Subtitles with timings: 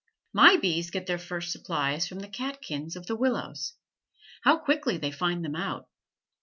[0.33, 3.73] My bees get their first supplies from the catkins of the willows.
[4.43, 5.89] How quickly they find them out.